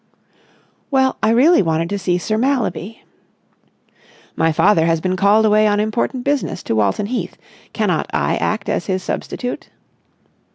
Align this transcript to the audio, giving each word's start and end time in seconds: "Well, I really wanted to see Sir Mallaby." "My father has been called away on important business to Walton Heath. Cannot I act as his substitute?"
"Well, 0.89 1.17
I 1.21 1.29
really 1.29 1.61
wanted 1.61 1.87
to 1.91 1.99
see 1.99 2.17
Sir 2.17 2.35
Mallaby." 2.35 3.03
"My 4.35 4.51
father 4.51 4.87
has 4.87 4.99
been 4.99 5.15
called 5.15 5.45
away 5.45 5.67
on 5.67 5.79
important 5.79 6.23
business 6.23 6.63
to 6.63 6.75
Walton 6.75 7.05
Heath. 7.05 7.37
Cannot 7.71 8.07
I 8.11 8.35
act 8.37 8.67
as 8.67 8.87
his 8.87 9.03
substitute?" 9.03 9.69